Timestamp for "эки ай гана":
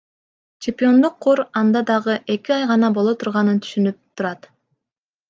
2.33-2.89